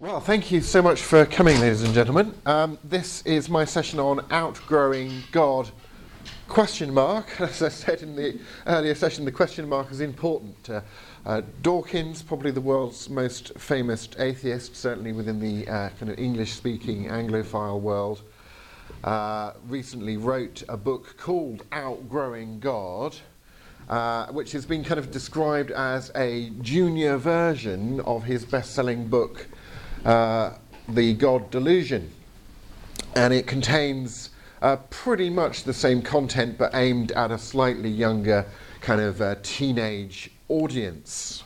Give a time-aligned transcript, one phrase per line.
[0.00, 2.32] Well, thank you so much for coming, ladies and gentlemen.
[2.46, 5.68] Um, this is my session on outgrowing God.
[6.46, 7.40] Question mark.
[7.40, 8.38] As I said in the
[8.68, 10.70] earlier session, the question mark is important.
[10.70, 10.82] Uh,
[11.26, 17.06] uh, Dawkins, probably the world's most famous atheist, certainly within the uh, kind of English-speaking
[17.06, 18.22] Anglophile world,
[19.02, 23.16] uh, recently wrote a book called Outgrowing God.
[23.88, 29.08] Uh, which has been kind of described as a junior version of his best selling
[29.08, 29.48] book,
[30.04, 30.54] uh,
[30.88, 32.10] The God Delusion.
[33.16, 34.30] And it contains
[34.62, 38.46] uh, pretty much the same content but aimed at a slightly younger
[38.80, 41.44] kind of uh, teenage audience.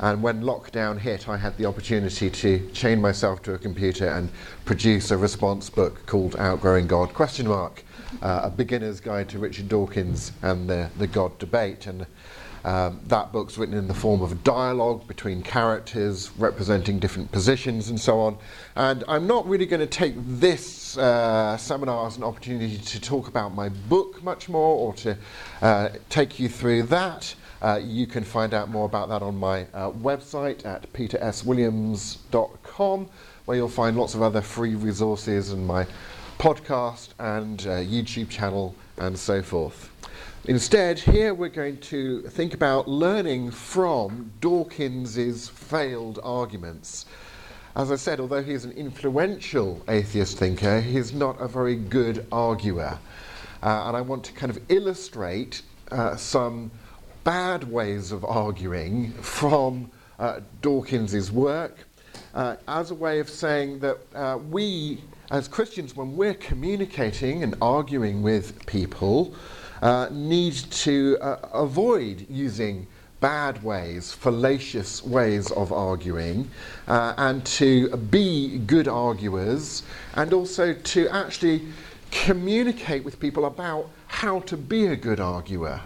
[0.00, 4.30] And when lockdown hit, I had the opportunity to chain myself to a computer and
[4.64, 7.12] produce a response book called Outgrowing God?
[7.12, 7.84] Question mark
[8.22, 11.86] uh, a beginner's guide to Richard Dawkins and the, the God debate.
[11.86, 12.06] And
[12.64, 17.88] um, that book's written in the form of a dialogue between characters representing different positions
[17.88, 18.36] and so on.
[18.76, 23.28] And I'm not really going to take this uh, seminar as an opportunity to talk
[23.28, 25.16] about my book much more or to
[25.62, 27.34] uh, take you through that.
[27.62, 33.08] Uh, you can find out more about that on my uh, website at peterswilliams.com,
[33.44, 35.86] where you'll find lots of other free resources and my
[36.38, 39.89] podcast and uh, YouTube channel and so forth.
[40.46, 47.04] Instead, here we're going to think about learning from Dawkins's failed arguments.
[47.76, 52.98] As I said, although he's an influential atheist thinker, he's not a very good arguer.
[53.62, 56.70] Uh, and I want to kind of illustrate uh, some
[57.22, 61.84] bad ways of arguing from uh, Dawkins's work
[62.32, 67.54] uh, as a way of saying that uh, we as Christians, when we're communicating and
[67.62, 69.32] arguing with people,
[69.82, 72.86] uh, need to uh, avoid using
[73.20, 76.50] bad ways, fallacious ways of arguing,
[76.88, 79.82] uh, and to be good arguers,
[80.14, 81.62] and also to actually
[82.10, 85.80] communicate with people about how to be a good arguer.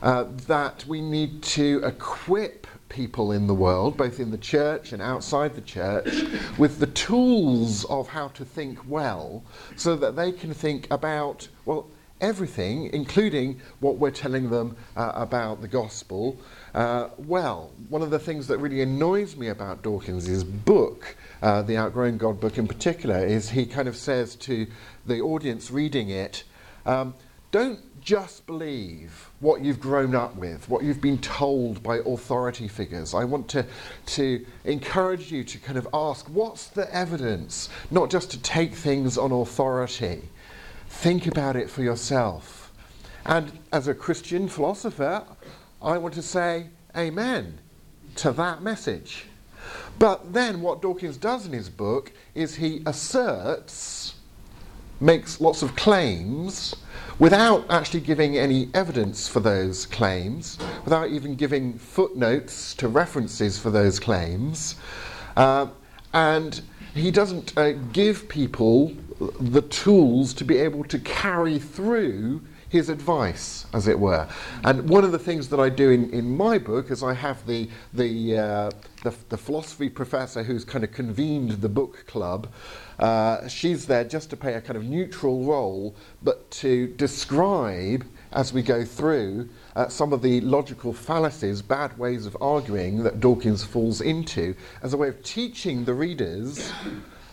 [0.00, 5.02] Uh, that we need to equip people in the world, both in the church and
[5.02, 6.22] outside the church,
[6.56, 9.42] with the tools of how to think well,
[9.76, 11.88] so that they can think about, well,
[12.20, 16.38] everything, including what we're telling them uh, about the gospel.
[16.74, 21.76] Uh, well, one of the things that really annoys me about Dawkins' book, uh, the
[21.76, 24.66] Outgrowing God book in particular, is he kind of says to
[25.06, 26.44] the audience reading it,
[26.86, 27.14] um,
[27.50, 33.14] don't just believe what you've grown up with, what you've been told by authority figures.
[33.14, 33.66] I want to,
[34.06, 39.18] to encourage you to kind of ask what's the evidence, not just to take things
[39.18, 40.22] on authority.
[41.00, 42.72] Think about it for yourself.
[43.24, 45.22] And as a Christian philosopher,
[45.80, 46.66] I want to say
[46.96, 47.60] amen
[48.16, 49.26] to that message.
[50.00, 54.16] But then what Dawkins does in his book is he asserts,
[55.00, 56.74] makes lots of claims
[57.20, 63.70] without actually giving any evidence for those claims, without even giving footnotes to references for
[63.70, 64.74] those claims.
[65.36, 65.68] Uh,
[66.12, 66.60] and
[66.92, 73.66] he doesn't uh, give people the tools to be able to carry through his advice,
[73.72, 74.28] as it were.
[74.62, 77.46] And one of the things that I do in, in my book is I have
[77.46, 78.70] the, the, uh,
[79.02, 82.48] the, the, philosophy professor who's kind of convened the book club.
[82.98, 88.52] Uh, she's there just to play a kind of neutral role, but to describe as
[88.52, 93.64] we go through uh, some of the logical fallacies, bad ways of arguing that Dawkins
[93.64, 96.70] falls into, as a way of teaching the readers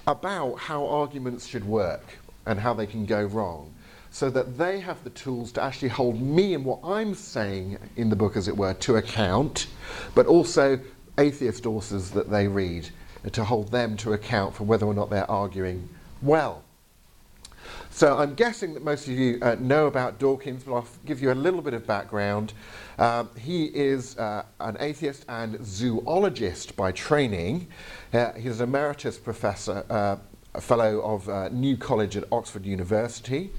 [0.07, 3.73] about how arguments should work and how they can go wrong
[4.11, 8.09] so that they have the tools to actually hold me and what I'm saying in
[8.09, 9.67] the book, as it were, to account,
[10.13, 10.79] but also
[11.17, 12.89] atheist authors that they read
[13.33, 15.89] to hold them to account for whether or not they're arguing
[16.21, 16.63] well.
[17.89, 21.31] So I'm guessing that most of you uh, know about Dawkins, but I'll give you
[21.31, 22.53] a little bit of background.
[22.97, 27.67] Um, he is uh, an atheist and zoologist by training.
[28.13, 30.17] Uh, he's an emeritus professor, uh,
[30.53, 33.51] a fellow of uh, New College at Oxford University.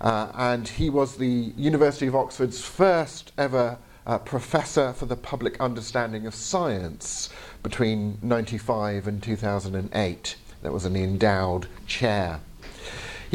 [0.00, 5.60] Uh, and he was the University of Oxford's first ever uh, professor for the public
[5.60, 7.30] understanding of science
[7.62, 10.36] between 95 and 2008.
[10.62, 12.40] That was an endowed chair.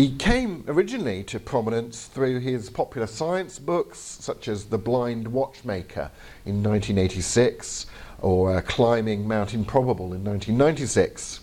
[0.02, 6.10] He came originally to prominence through his popular science books, such as The Blind Watchmaker
[6.44, 7.86] in 1986
[8.20, 11.42] or uh, Climbing Mount Improbable in 1996.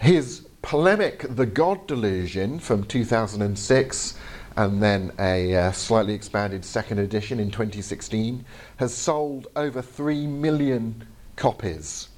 [0.00, 4.18] His polemic The God Delusion from 2006
[4.56, 8.46] and then a uh, slightly expanded second edition in 2016
[8.78, 11.06] has sold over 3 million
[11.36, 12.08] copies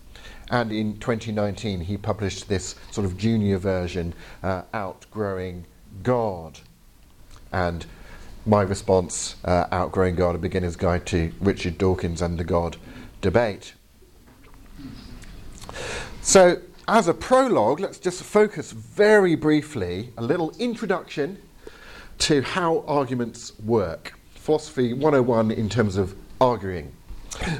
[0.50, 5.66] and in 2019 he published this sort of junior version, uh, Outgrowing
[6.02, 6.58] God.
[7.52, 7.86] And
[8.46, 12.76] my response, uh, Outgrowing God, a beginner's guide to Richard Dawkins and the God
[13.20, 13.74] debate.
[16.20, 21.38] So, as a prologue, let's just focus very briefly a little introduction
[22.18, 24.14] to how arguments work.
[24.34, 26.92] Philosophy 101 in terms of arguing.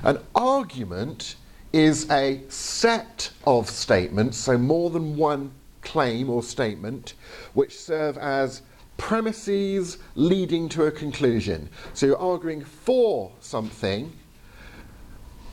[0.03, 1.37] An argument
[1.75, 5.51] is a set of statements, so more than one
[5.83, 7.15] claim or statement,
[7.55, 8.63] which serve as
[8.97, 11.69] premises leading to a conclusion.
[11.93, 14.13] So you're arguing for something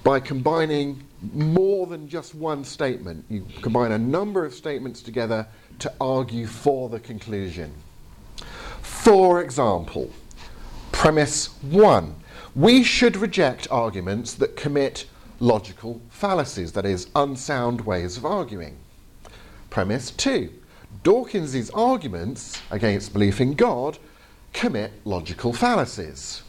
[0.03, 1.03] by combining
[1.33, 3.25] more than just one statement.
[3.27, 5.47] You combine a number of statements together
[5.79, 7.73] to argue for the conclusion.
[8.83, 10.11] For example,
[10.91, 12.15] premise one
[12.55, 15.05] we should reject arguments that commit
[15.41, 18.77] logical fallacies, that is, unsound ways of arguing.
[19.69, 20.53] Premise two
[21.03, 23.97] Dawkins's arguments against belief in God
[24.53, 26.43] commit logical fallacies.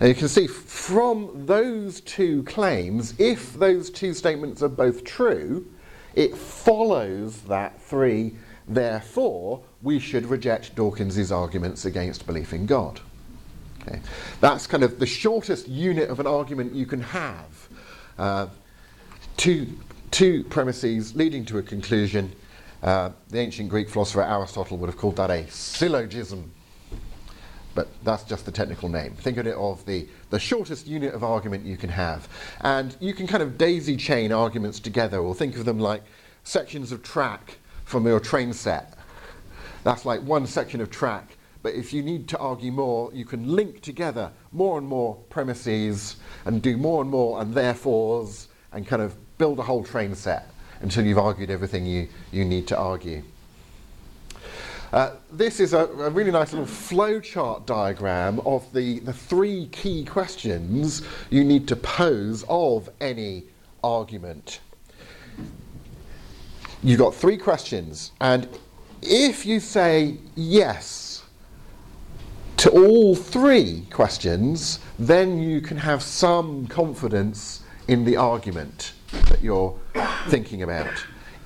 [0.00, 5.66] And you can see from those two claims, if those two statements are both true,
[6.14, 8.34] it follows that three,
[8.66, 13.00] therefore, we should reject Dawkins's arguments against belief in God.
[13.82, 14.00] Okay.
[14.40, 17.53] That's kind of the shortest unit of an argument you can have.
[18.18, 18.48] Uh,
[19.36, 19.66] two,
[20.10, 22.32] two premises leading to a conclusion.
[22.82, 26.52] Uh, the ancient Greek philosopher Aristotle would have called that a syllogism
[27.74, 29.14] but that's just the technical name.
[29.16, 32.28] Think of it of the, the shortest unit of argument you can have.
[32.60, 36.02] And you can kind of daisy chain arguments together, or think of them like
[36.44, 38.96] sections of track from your train set.
[39.82, 41.33] That's like one section of track.
[41.64, 46.16] But if you need to argue more, you can link together more and more premises
[46.44, 50.50] and do more and more and therefores and kind of build a whole train set
[50.82, 53.22] until you've argued everything you, you need to argue.
[54.92, 60.04] Uh, this is a, a, really nice little flowchart diagram of the, the three key
[60.04, 61.00] questions
[61.30, 63.44] you need to pose of any
[63.82, 64.60] argument.
[66.82, 68.46] You've got three questions, and
[69.00, 71.03] if you say yes
[72.64, 78.94] to all three questions, then you can have some confidence in the argument
[79.28, 79.78] that you're
[80.28, 80.88] thinking about.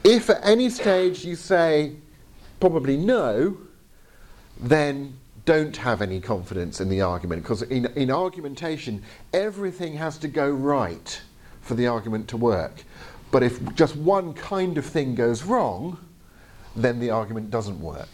[0.05, 1.95] If at any stage you say
[2.61, 3.57] probably no,
[4.61, 10.29] then don't have any confidence in the argument because in, in argumentation everything has to
[10.29, 11.21] go right
[11.63, 12.85] for the argument to work.
[13.33, 15.99] But if just one kind of thing goes wrong,
[16.77, 18.09] then the argument doesn't work.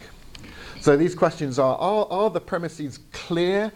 [0.85, 3.71] So these questions are are, are the premises clear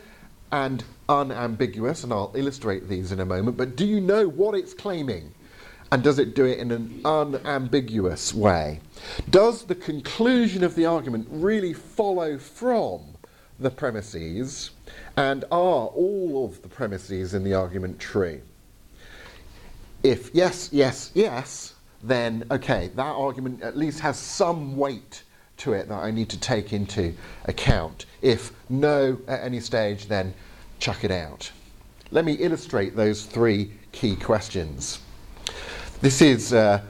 [0.51, 2.03] and unambiguous?
[2.03, 3.57] And I'll illustrate these in a moment.
[3.57, 5.33] But do you know what it's claiming?
[5.91, 8.81] And does it do it in an unambiguous way?
[9.31, 13.01] Does the conclusion of the argument really follow from
[13.59, 14.69] the premises?
[15.17, 18.39] And are all of the premises in the argument true?
[20.03, 21.73] If yes, yes, yes,
[22.03, 25.23] then okay, that argument at least has some weight
[25.59, 27.13] to it that I need to take into
[27.45, 28.06] account.
[28.21, 30.33] If no at any stage, then
[30.79, 31.51] chuck it out.
[32.11, 35.00] Let me illustrate those three key questions.
[36.01, 36.81] This is uh,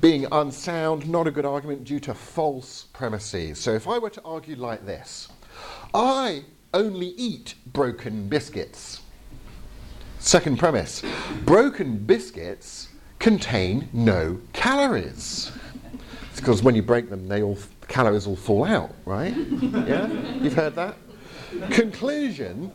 [0.00, 3.58] being unsound, not a good argument due to false premises.
[3.58, 5.28] So if I were to argue like this,
[5.92, 9.00] I only eat broken biscuits.
[10.18, 11.02] Second premise
[11.44, 15.50] broken biscuits contain no calories.
[16.30, 17.58] It's because when you break them, they all
[17.90, 19.36] calories will fall out, right?
[19.60, 20.06] yeah?
[20.40, 20.96] You've heard that?
[21.70, 22.72] Conclusion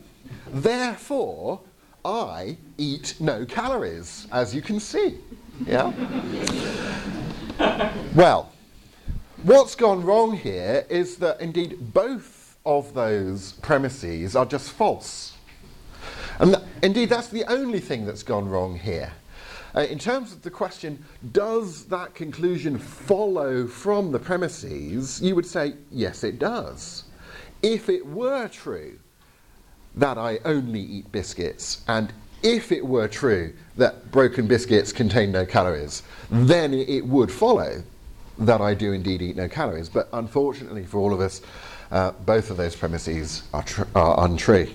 [0.48, 1.62] therefore,
[2.03, 5.17] I eat no calories, as you can see.
[5.65, 5.91] Yeah?
[8.13, 8.51] well,
[9.43, 15.34] what's gone wrong here is that indeed both of those premises are just false.
[16.39, 19.13] And th- indeed, that's the only thing that's gone wrong here.
[19.75, 21.03] Uh, in terms of the question,
[21.34, 25.22] does that conclusion follow from the premises?
[25.22, 27.03] You would say, yes, it does.
[27.62, 28.98] If it were true
[29.96, 35.46] that I only eat biscuits and if it were true that broken biscuits contain no
[35.46, 37.84] calories, then it would follow
[38.38, 39.89] that I do indeed eat no calories.
[39.89, 41.41] But unfortunately for all of us,
[41.91, 44.74] uh, both of those premises are, tr- are untrue.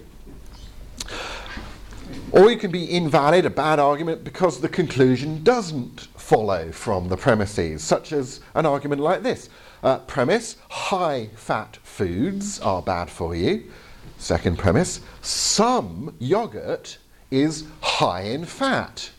[2.32, 7.16] Or it can be invalid, a bad argument, because the conclusion doesn't follow from the
[7.16, 9.48] premises, such as an argument like this.
[9.82, 13.70] Uh, premise high fat foods are bad for you.
[14.18, 16.98] Second premise some yogurt
[17.30, 19.10] is high in fat.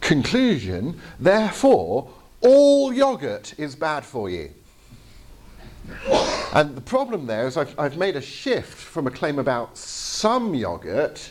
[0.00, 2.10] conclusion, therefore,
[2.42, 4.50] all yogurt is bad for you.
[6.52, 10.54] And the problem there is I've, I've made a shift from a claim about some
[10.54, 11.30] yogurt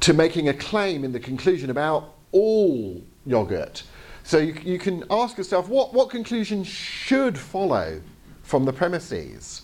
[0.00, 3.82] to making a claim in the conclusion about all yogurt.
[4.22, 8.00] So you, you can ask yourself what, what conclusion should follow
[8.42, 9.62] from the premises?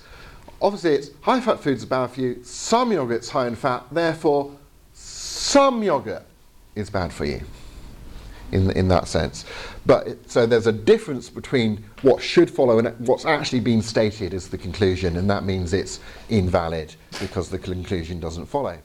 [0.61, 4.57] Obviously, it's high fat foods are bad for you, some yogurt's high in fat, therefore,
[4.93, 6.25] some yogurt
[6.77, 7.41] is bad for you
[8.53, 9.45] in, in that sense.
[9.85, 14.33] But it, so there's a difference between what should follow and what's actually been stated
[14.33, 15.99] as the conclusion, and that means it's
[16.29, 18.79] invalid because the conclusion doesn't follow.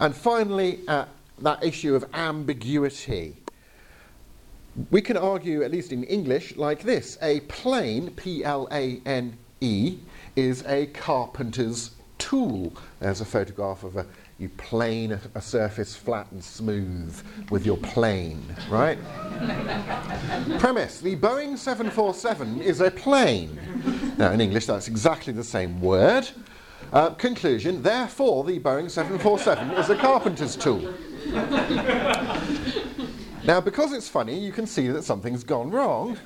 [0.00, 1.06] And finally, uh,
[1.40, 3.36] that issue of ambiguity.
[4.90, 9.36] We can argue, at least in English, like this a plane, P L A N
[9.60, 9.98] E,
[10.34, 12.72] is a carpenter's tool.
[13.00, 14.06] There's a photograph of a
[14.38, 17.18] you plane a, a, surface flat and smooth
[17.50, 18.98] with your plane, right?
[20.58, 23.58] Premise The Boeing 747 is a plane.
[24.18, 26.28] Now, in English, that's exactly the same word.
[26.92, 30.94] Uh, conclusion Therefore, the Boeing 747 is a carpenter's tool.
[33.44, 36.16] now, because it's funny, you can see that something's gone wrong.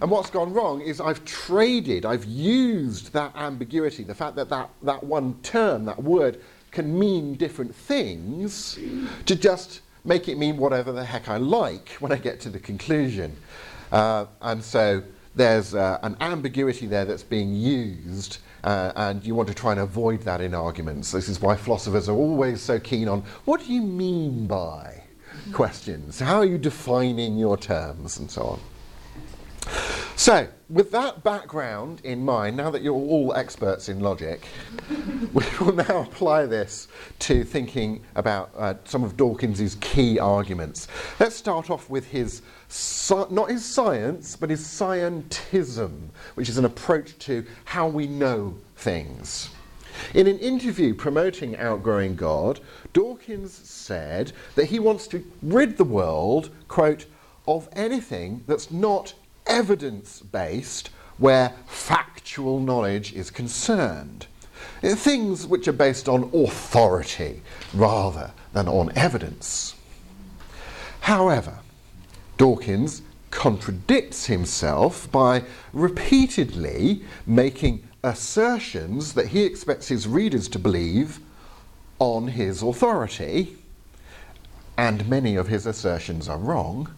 [0.00, 4.70] And what's gone wrong is I've traded, I've used that ambiguity, the fact that that,
[4.82, 8.78] that one term, that word, can mean different things
[9.26, 12.58] to just make it mean whatever the heck I like when I get to the
[12.58, 13.36] conclusion.
[13.90, 15.02] Uh, and so
[15.34, 19.80] there's uh, an ambiguity there that's being used, uh, and you want to try and
[19.80, 21.10] avoid that in arguments.
[21.10, 25.04] This is why philosophers are always so keen on what do you mean by
[25.54, 26.20] questions?
[26.20, 28.60] How are you defining your terms, and so on.
[30.16, 34.46] So, with that background in mind, now that you're all experts in logic,
[35.32, 36.88] we will now apply this
[37.20, 40.88] to thinking about uh, some of Dawkins's key arguments.
[41.18, 42.42] Let's start off with his,
[43.30, 49.50] not his science, but his scientism, which is an approach to how we know things.
[50.14, 52.60] In an interview promoting Outgrowing God,
[52.92, 57.06] Dawkins said that he wants to rid the world, quote,
[57.46, 59.14] of anything that's not
[59.46, 64.26] evidence based where factual knowledge is concerned.
[64.82, 67.42] Things which are based on authority
[67.74, 69.74] rather than on evidence.
[71.00, 71.58] However,
[72.38, 81.20] Dawkins contradicts himself by repeatedly making assertions that he expects his readers to believe
[81.98, 83.58] on his authority,
[84.76, 86.94] and many of his assertions are wrong,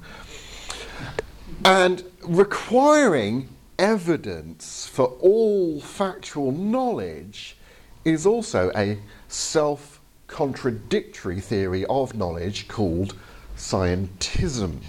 [1.64, 7.56] and requiring evidence for all factual knowledge
[8.04, 13.14] is also a self contradictory theory of knowledge called
[13.56, 14.80] scientism.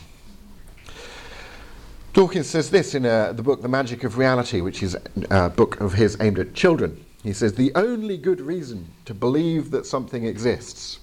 [2.13, 4.97] Dawkins says this in uh, the book The Magic of Reality, which is
[5.29, 7.05] a book of his aimed at children.
[7.23, 10.99] He says, The only good reason to believe that something exists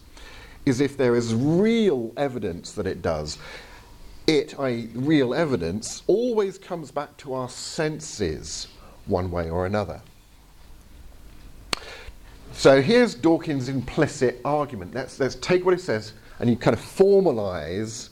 [0.67, 3.39] is if there is real evidence that it does
[4.29, 8.69] it, i.e., real evidence, always comes back to our senses
[9.07, 10.03] one way or another.
[12.53, 14.95] So here's Dawkins' implicit argument.
[14.95, 18.11] Let's, let's take what he says and you kind of formalize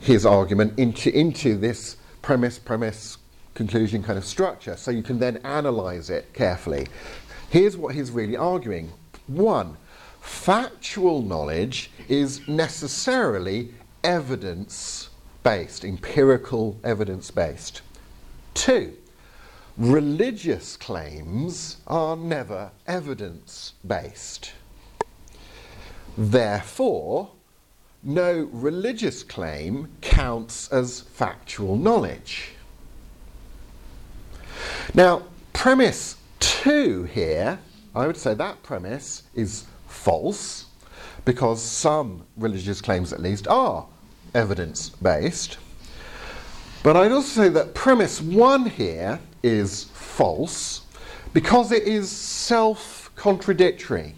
[0.00, 3.18] his argument into, into this premise, premise,
[3.54, 6.86] conclusion kind of structure so you can then analyze it carefully.
[7.50, 8.92] Here's what he's really arguing.
[9.26, 9.76] One,
[10.20, 13.72] factual knowledge is necessarily
[14.04, 15.08] evidence
[15.42, 17.82] based, empirical evidence based.
[18.54, 18.96] Two,
[19.76, 24.52] religious claims are never evidence based.
[26.18, 27.30] Therefore,
[28.06, 32.50] no religious claim counts as factual knowledge.
[34.94, 37.58] Now, premise two here,
[37.94, 40.66] I would say that premise is false
[41.24, 43.86] because some religious claims, at least, are
[44.34, 45.58] evidence based.
[46.82, 50.82] But I'd also say that premise one here is false
[51.32, 54.14] because it is self contradictory.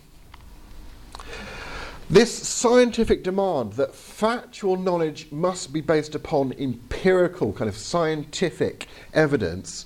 [2.10, 9.84] This scientific demand that factual knowledge must be based upon empirical, kind of scientific evidence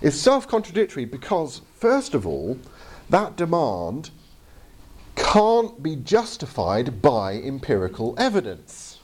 [0.00, 2.56] is self contradictory because, first of all,
[3.10, 4.10] that demand
[5.16, 9.00] can't be justified by empirical evidence.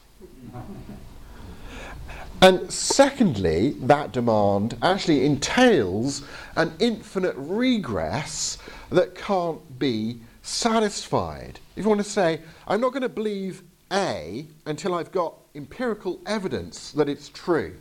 [2.40, 6.23] And secondly, that demand actually entails
[6.54, 8.59] an infinite regress
[8.90, 11.59] that can't be satisfied.
[11.75, 16.21] If you want to say, I'm not going to believe A until I've got empirical
[16.26, 17.76] evidence that it's true.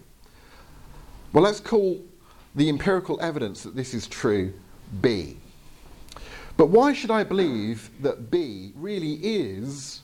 [1.33, 2.01] Well, let's call
[2.55, 4.53] the empirical evidence that this is true
[5.01, 5.37] B.
[6.57, 10.01] But why should I believe that B really is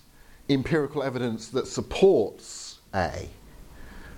[0.50, 3.30] empirical evidence that supports A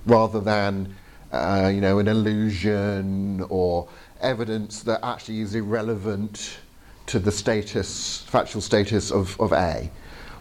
[0.06, 0.96] rather than
[1.32, 3.88] uh, you know, an illusion or
[4.22, 6.58] evidence that actually is irrelevant
[7.10, 9.90] to the status, factual status of, of A.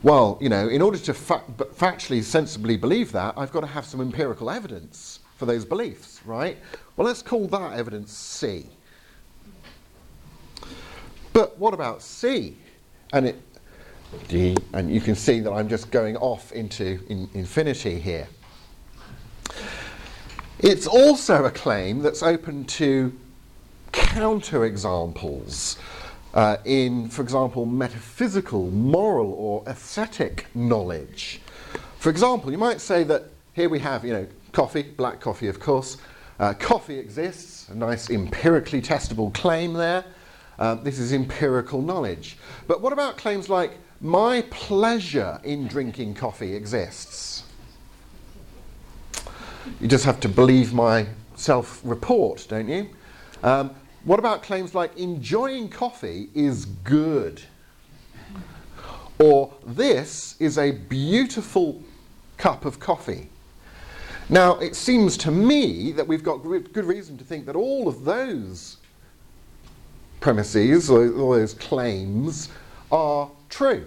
[0.03, 3.87] Well, you know, in order to fa- factually, sensibly believe that, I've got to have
[3.87, 6.59] some empirical evidence for those beliefs, right?
[6.97, 8.67] Well, let's call that evidence C.
[11.33, 12.57] But what about C?
[13.15, 13.41] And it
[14.29, 18.29] D, and you can see that I'm just going off into in infinity here.
[20.59, 23.13] It's also a claim that's open to
[23.93, 25.79] counterexamples
[26.35, 31.41] uh, in, for example, metaphysical, moral, or aesthetic knowledge.
[31.99, 35.59] For example, you might say that here we have, you know, coffee, black coffee, of
[35.59, 35.97] course.
[36.39, 40.05] Uh, coffee exists, a nice empirically testable claim there.
[40.59, 42.37] Uh, this is empirical knowledge.
[42.67, 47.45] But what about claims like, my pleasure in drinking coffee exists?
[49.81, 52.89] You just have to believe my self report, don't you?
[53.43, 53.75] Um,
[54.05, 57.43] what about claims like enjoying coffee is good?
[59.19, 61.83] Or this is a beautiful
[62.37, 63.29] cup of coffee.
[64.29, 68.05] Now, it seems to me that we've got good reason to think that all of
[68.05, 68.77] those
[70.21, 72.49] premises, all those claims,
[72.93, 73.87] are true.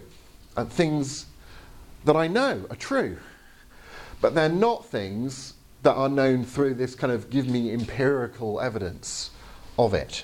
[0.58, 1.28] And things
[2.06, 3.18] that I know are true.
[4.20, 5.54] But they're not things
[5.84, 9.32] that are known through this kind of give me empirical evidence
[9.78, 10.24] of it.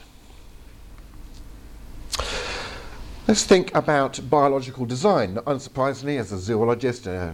[3.28, 5.36] Let's think about biological design.
[5.36, 7.34] Unsurprisingly, as a zoologist, a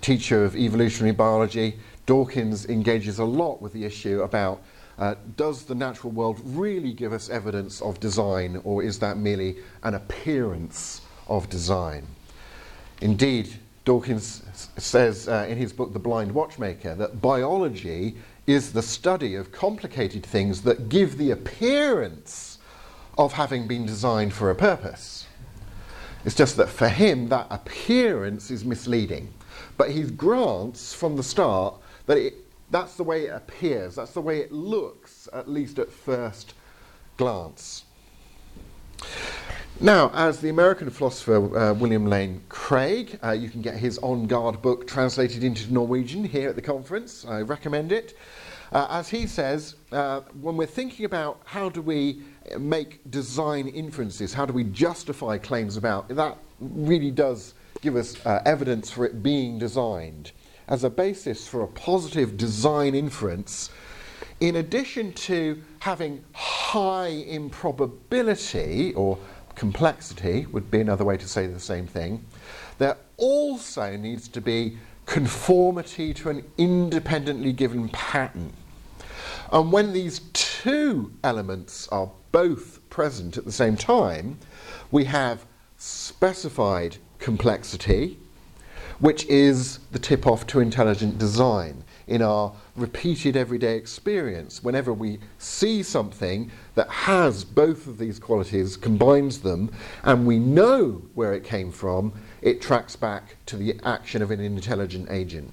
[0.00, 4.62] teacher of evolutionary biology, Dawkins engages a lot with the issue about
[4.98, 9.56] uh, does the natural world really give us evidence of design, or is that merely
[9.82, 12.06] an appearance of design?
[13.00, 13.52] Indeed,
[13.84, 14.42] Dawkins
[14.76, 20.24] says uh, in his book, The Blind Watchmaker, that biology is the study of complicated
[20.24, 22.58] things that give the appearance
[23.18, 25.26] of having been designed for a purpose.
[26.24, 29.32] It's just that for him, that appearance is misleading.
[29.76, 31.74] But he grants from the start
[32.06, 32.34] that it,
[32.70, 36.54] that's the way it appears, that's the way it looks, at least at first
[37.16, 37.84] glance.
[39.80, 44.26] Now, as the American philosopher uh, William Lane Craig, uh, you can get his On
[44.26, 47.24] Guard book translated into Norwegian here at the conference.
[47.24, 48.16] I recommend it.
[48.70, 52.22] Uh, as he says, uh, when we're thinking about how do we
[52.58, 58.40] make design inferences, how do we justify claims about, that really does give us uh,
[58.46, 60.32] evidence for it being designed.
[60.68, 63.70] As a basis for a positive design inference,
[64.40, 69.18] in addition to having high improbability or
[69.54, 72.24] complexity would be another way to say the same thing.
[72.78, 78.52] There also needs to be conformity to an independently given pattern.
[79.52, 84.38] And when these two elements are both present at the same time,
[84.90, 85.44] we have
[85.76, 88.18] specified complexity,
[89.00, 94.62] which is the tip off to intelligent design in our repeated everyday experience.
[94.62, 99.70] Whenever we see something that has both of these qualities, combines them,
[100.04, 104.40] and we know where it came from, it tracks back to the action of an
[104.40, 105.52] intelligent agent.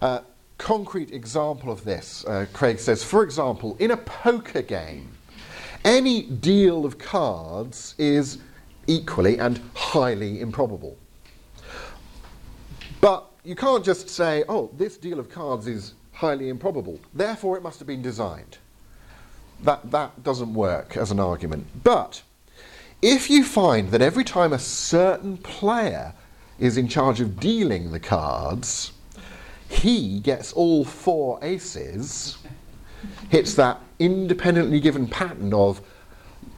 [0.00, 0.20] Uh,
[0.58, 5.12] concrete example of this, uh, Craig says, for example, in a poker game,
[5.84, 8.38] any deal of cards is
[8.86, 10.96] equally and highly improbable.
[13.00, 17.62] But you can't just say, oh, this deal of cards is highly improbable, therefore it
[17.62, 18.58] must have been designed.
[19.62, 21.66] That, that doesn't work as an argument.
[21.84, 22.22] But
[23.00, 26.14] if you find that every time a certain player
[26.58, 28.92] is in charge of dealing the cards,
[29.68, 32.38] he gets all four aces,
[33.30, 35.80] hits that independently given pattern of,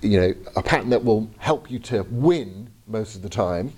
[0.02, 3.72] you know, a pattern that will help you to win most of the time,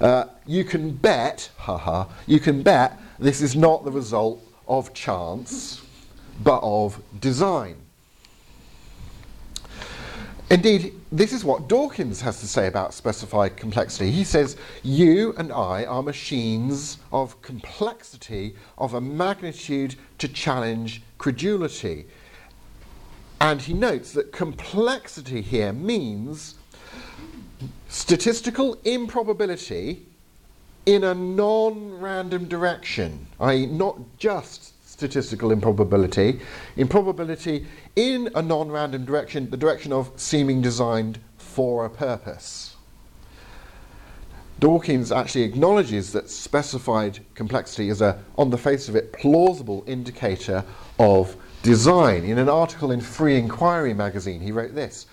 [0.00, 5.82] uh, you can bet, haha, you can bet this is not the result of chance,
[6.42, 7.76] but of design.
[10.50, 14.10] Indeed, this is what Dawkins has to say about specified complexity.
[14.10, 22.06] He says, You and I are machines of complexity of a magnitude to challenge credulity.
[23.40, 26.56] And he notes that complexity here means
[27.88, 30.04] statistical improbability
[30.84, 36.38] in a non random direction, i.e., not just statistical improbability,
[36.76, 42.76] improbability in a non random direction, the direction of seeming designed for a purpose.
[44.58, 50.62] Dawkins actually acknowledges that specified complexity is a, on the face of it, plausible indicator
[50.98, 52.24] of design.
[52.24, 55.06] In an article in Free Inquiry magazine, he wrote this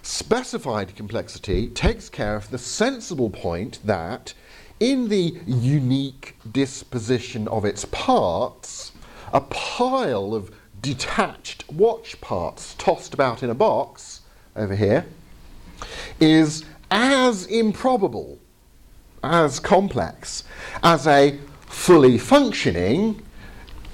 [0.00, 4.32] Specified complexity takes care of the sensible point that,
[4.80, 8.91] in the unique disposition of its parts,
[9.32, 14.20] a pile of detached watch parts tossed about in a box
[14.56, 15.06] over here
[16.20, 18.38] is as improbable
[19.22, 20.44] as complex
[20.82, 23.22] as a fully functioning,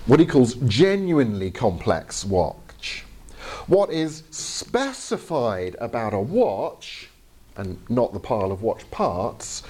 [0.06, 3.04] what he calls genuinely complex watch.
[3.66, 7.10] What is specified about a watch,
[7.56, 9.62] and not the pile of watch parts,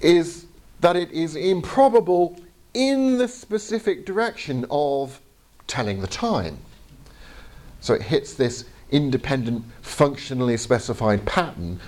[0.00, 0.46] is
[0.80, 2.38] that it is improbable
[2.76, 5.18] in the specific direction of
[5.66, 6.58] telling the time.
[7.80, 11.80] So it hits this independent, functionally specified pattern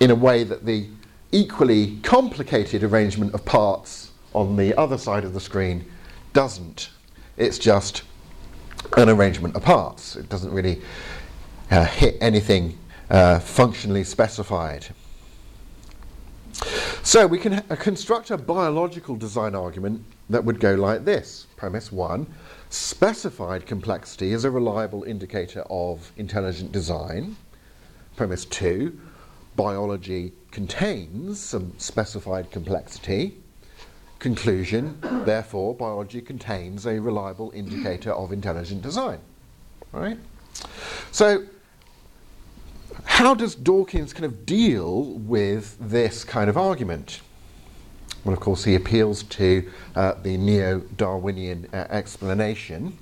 [0.00, 0.88] in a way that the
[1.30, 5.84] equally complicated arrangement of parts on the other side of the screen
[6.32, 6.88] doesn't.
[7.36, 8.02] It's just
[8.96, 10.16] an arrangement of parts.
[10.16, 10.80] It doesn't really
[11.70, 12.78] uh, hit anything
[13.10, 14.86] uh, functionally specified.
[17.02, 21.46] So we can ha- construct a biological design argument that would go like this.
[21.56, 22.26] Premise one
[22.70, 27.36] specified complexity is a reliable indicator of intelligent design.
[28.16, 28.98] Premise two
[29.54, 33.36] biology contains some specified complexity.
[34.18, 39.18] Conclusion, therefore, biology contains a reliable indicator of intelligent design.
[39.92, 40.18] Right?
[41.12, 41.44] So,
[43.16, 47.22] how does Dawkins kind of deal with this kind of argument?
[48.26, 52.98] Well, of course, he appeals to uh, the neo Darwinian uh, explanation,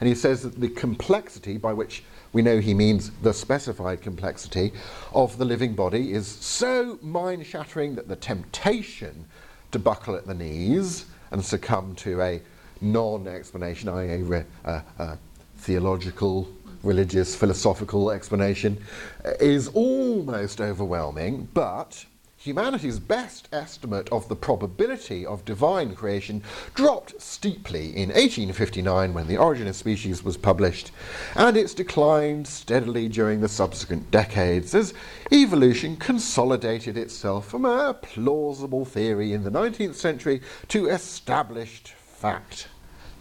[0.00, 4.72] and he says that the complexity by which we know he means the specified complexity
[5.12, 9.26] of the living body is so mind shattering that the temptation
[9.70, 12.40] to buckle at the knees and succumb to a
[12.80, 15.18] non explanation, i.e., a, a, a
[15.58, 16.48] theological,
[16.86, 18.78] religious, philosophical explanation,
[19.24, 22.06] uh, is almost overwhelming, but
[22.46, 26.40] humanity's best estimate of the probability of divine creation
[26.74, 30.92] dropped steeply in 1859 when The Origin of Species was published,
[31.34, 34.94] and it's declined steadily during the subsequent decades as
[35.32, 42.68] evolution consolidated itself from a plausible theory in the 19th century to established fact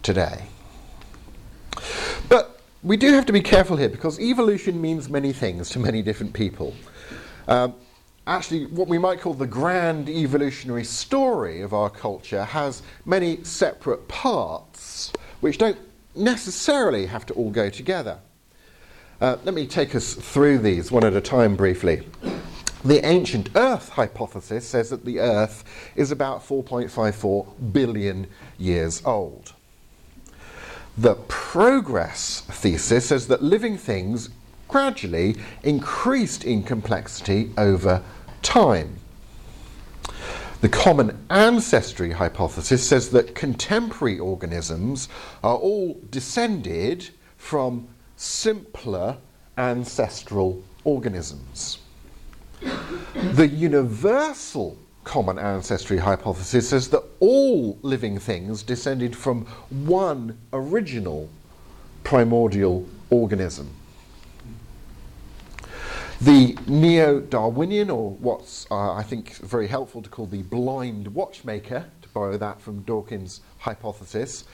[0.03, 0.43] today.
[2.29, 2.54] But
[2.85, 6.31] we do have to be careful here because evolution means many things to many different
[6.33, 6.75] people.
[7.47, 7.73] Um,
[8.27, 14.07] actually what we might call the grand evolutionary story of our culture has many separate
[14.07, 15.79] parts which don't
[16.15, 18.19] necessarily have to all go together.
[19.19, 22.07] Uh, let me take us through these one at a time briefly.
[22.83, 25.63] The ancient Earth hypothesis says that the Earth
[25.95, 28.27] is about 4.54 billion
[28.59, 29.54] years old.
[30.97, 34.29] The progress thesis says that living things
[34.67, 38.01] gradually increased in complexity over
[38.41, 38.99] time.
[40.61, 45.09] The common ancestry hypothesis says that contemporary organisms
[45.43, 49.17] are all descended from simpler
[49.57, 51.79] ancestral organisms.
[53.33, 61.29] The universal common ancestry hypothesis says that all living things descended from one original
[62.03, 63.69] primordial organism.
[66.21, 71.85] The neo Darwinian, or what's uh, I think very helpful to call the blind watchmaker,
[72.01, 74.45] to borrow that from Dawkins' hypothesis,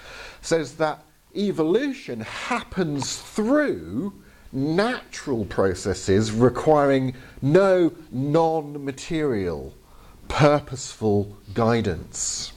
[0.42, 1.04] says that
[1.36, 4.14] evolution happens through
[4.52, 9.74] natural processes requiring no non material,
[10.32, 12.54] purposeful guidance.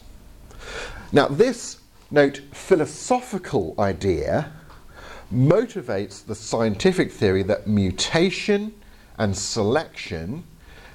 [1.12, 4.52] Now, this, note, philosophical idea
[5.32, 8.72] motivates the scientific theory that mutation
[9.18, 10.44] and selection,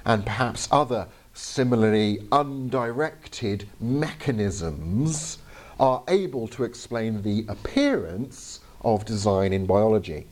[0.06, 5.38] and perhaps other similarly undirected mechanisms,
[5.78, 10.26] are able to explain the appearance of design in biology.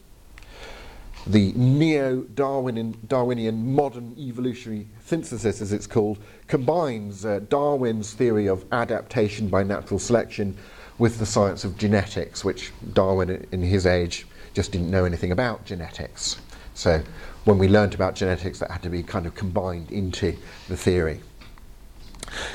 [1.26, 9.48] The neo Darwinian modern evolutionary synthesis, as it's called, combines uh, Darwin's theory of adaptation
[9.48, 10.56] by natural selection
[10.98, 15.64] with the science of genetics, which Darwin in his age just didn't know anything about
[15.64, 16.38] genetics.
[16.74, 17.02] So
[17.44, 20.36] when we learned about genetics, that had to be kind of combined into
[20.68, 21.20] the theory.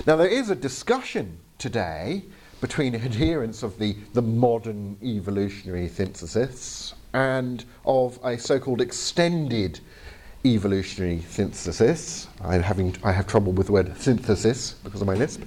[0.06, 2.24] Now, there is a discussion today
[2.62, 9.80] between adherents of the, the modern evolutionary synthesis and of a so called extended
[10.46, 12.28] evolutionary synthesis.
[12.42, 15.42] I'm having, I have trouble with the word synthesis because of my lisp.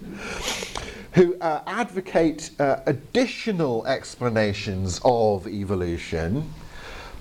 [1.13, 6.53] Who uh, advocate uh, additional explanations of evolution,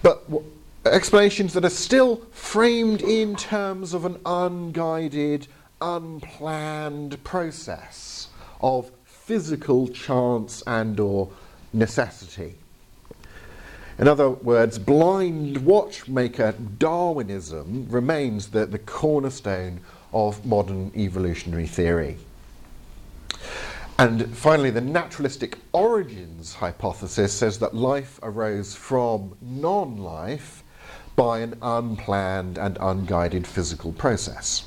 [0.01, 0.45] but w-
[0.85, 5.47] explanations that are still framed in terms of an unguided,
[5.81, 8.27] unplanned process
[8.61, 11.29] of physical chance and or
[11.73, 12.55] necessity.
[13.97, 19.79] In other words, blind watchmaker Darwinism remains the, the cornerstone
[20.11, 22.17] of modern evolutionary theory.
[23.97, 30.63] And finally, the naturalistic origins hypothesis says that life arose from non life
[31.15, 34.65] by an unplanned and unguided physical process.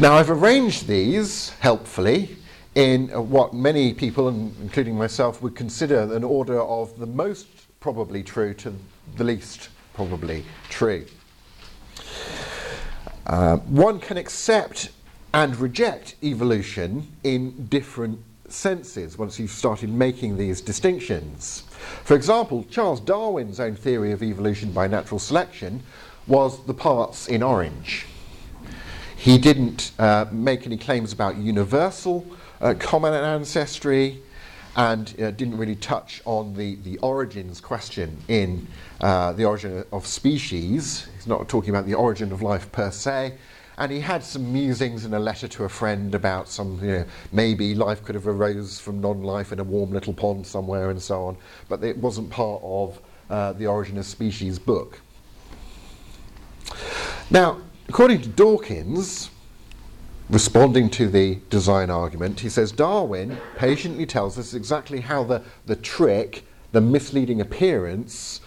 [0.00, 2.36] Now, I've arranged these helpfully
[2.74, 7.46] in what many people, including myself, would consider an order of the most
[7.80, 8.74] probably true to
[9.16, 11.04] the least probably true.
[13.26, 14.90] Uh, one can accept
[15.34, 21.64] and reject evolution in different senses once you've started making these distinctions.
[22.04, 25.82] For example, Charles Darwin's own theory of evolution by natural selection
[26.26, 28.06] was the parts in orange.
[29.16, 32.26] He didn't uh, make any claims about universal
[32.62, 34.22] uh, common ancestry
[34.76, 38.66] and uh, didn't really touch on the, the origins question in
[39.02, 41.08] uh, the origin of species.
[41.14, 43.34] He's not talking about the origin of life per se.
[43.76, 47.04] And he had some musings in a letter to a friend about some, you know,
[47.32, 51.02] maybe life could have arose from non life in a warm little pond somewhere and
[51.02, 51.36] so on.
[51.68, 55.00] But it wasn't part of uh, the Origin of Species book.
[57.30, 59.28] Now, According to Dawkins,
[60.32, 65.76] responding to the design argument, he says Darwin patiently tells us exactly how the, the
[65.76, 68.40] trick, the misleading appearance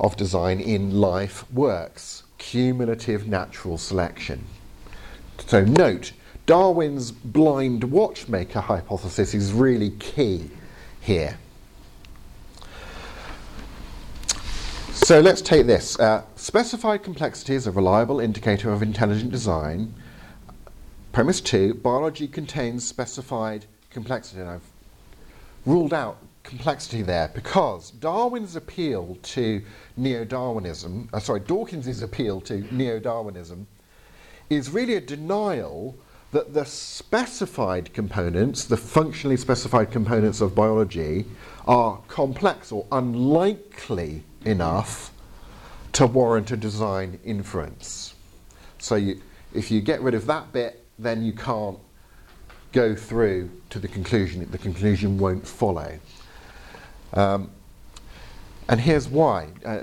[0.00, 4.46] of design in life works cumulative natural selection.
[5.46, 6.12] So, note,
[6.46, 10.50] Darwin's blind watchmaker hypothesis is really key
[10.98, 11.38] here.
[14.92, 15.98] So let's take this.
[15.98, 19.92] Uh, specified complexity is a reliable indicator of intelligent design.
[21.18, 24.40] Premise two, biology contains specified complexity.
[24.40, 24.70] And I've
[25.66, 29.60] ruled out complexity there because Darwin's appeal to
[29.96, 33.66] neo-Darwinism, uh, sorry, Dawkins' appeal to neo-Darwinism
[34.48, 35.96] is really a denial
[36.30, 41.24] that the specified components, the functionally specified components of biology,
[41.66, 45.12] are complex or unlikely enough
[45.94, 48.14] to warrant a design inference.
[48.78, 49.20] So you,
[49.52, 51.78] if you get rid of that bit, then you can't
[52.72, 54.46] go through to the conclusion.
[54.50, 55.98] The conclusion won't follow.
[57.14, 57.50] Um,
[58.68, 59.80] and here's why uh,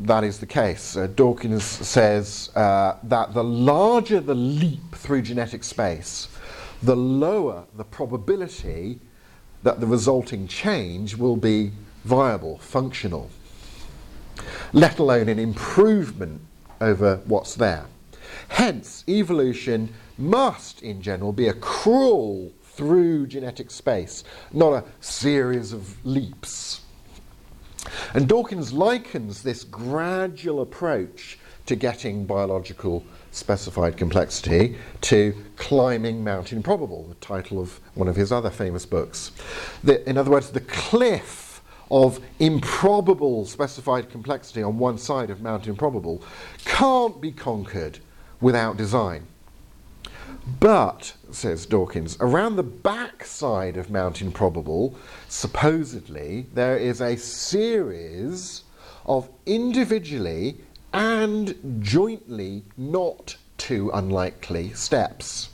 [0.00, 0.96] that is the case.
[0.96, 6.28] Uh, Dawkins says uh, that the larger the leap through genetic space,
[6.82, 9.00] the lower the probability
[9.64, 11.72] that the resulting change will be
[12.04, 13.28] viable, functional
[14.72, 16.40] let alone an improvement
[16.80, 17.86] over what's there.
[18.48, 26.04] Hence, evolution must, in general, be a crawl through genetic space, not a series of
[26.04, 26.80] leaps.
[28.14, 37.04] And Dawkins likens this gradual approach to getting biological specified complexity to Climbing Mount Improbable,
[37.04, 39.32] the title of one of his other famous books.
[39.84, 45.66] The, in other words, the cliff of improbable specified complexity on one side of Mount
[45.66, 46.22] Improbable
[46.64, 47.98] can't be conquered
[48.40, 49.26] without design.
[50.60, 54.96] But, says Dawkins, around the back side of Mount Improbable,
[55.28, 58.62] supposedly, there is a series
[59.04, 60.56] of individually
[60.92, 65.50] and jointly not too unlikely steps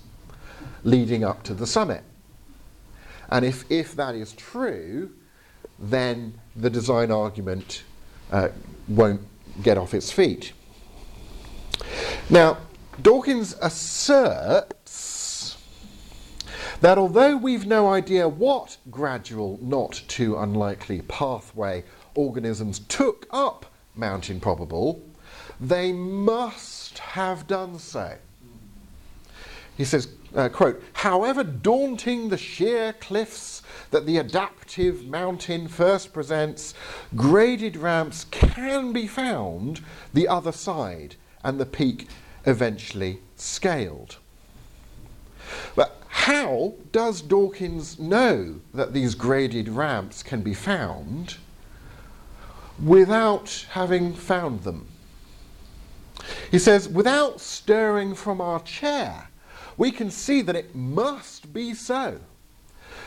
[0.85, 2.05] leading up to the summit.
[3.31, 5.11] And if, if that is true,
[5.79, 7.83] then the design argument
[8.31, 8.51] uh,
[8.87, 9.23] won't
[9.63, 10.53] get off its feet.
[12.31, 12.59] Now,
[13.03, 14.74] Dawkins asserts
[16.85, 21.83] that although we've no idea what gradual, not too unlikely pathway
[22.15, 25.03] organisms took up Mount Improbable,
[25.59, 28.19] they must have done so.
[29.79, 36.75] He says, uh, quote, however daunting the sheer cliffs that the adaptive mountain first presents,
[37.17, 39.81] graded ramps can be found
[40.13, 42.09] the other side and the peak
[42.45, 44.19] eventually scaled.
[45.75, 51.37] But how does Dawkins know that these graded ramps can be found
[52.83, 54.87] without having found them?
[56.53, 59.29] He says, without stirring from our chair,
[59.77, 62.21] we can see that it must be so,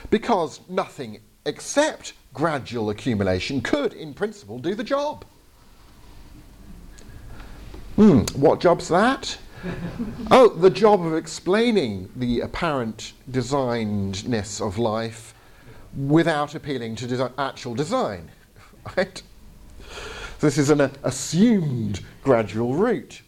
[0.10, 5.26] because nothing except gradual accumulation could, in principle, do the job.
[7.96, 9.38] Hmm, what job's that?
[10.32, 15.34] oh, the job of explaining the apparent designedness of life
[15.96, 18.30] without appealing to desi- actual design.
[18.96, 19.22] Right?
[20.40, 23.22] This is an uh, assumed gradual route.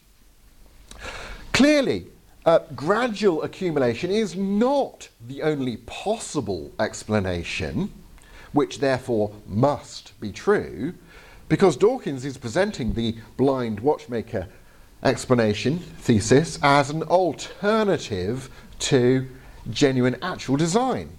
[1.52, 2.06] Clearly,
[2.46, 7.92] uh, gradual accumulation is not the only possible explanation,
[8.54, 10.94] which therefore must be true,
[11.50, 14.48] because Dawkins is presenting the blind watchmaker
[15.04, 19.28] explanation thesis as an alternative to
[19.70, 21.10] genuine actual design.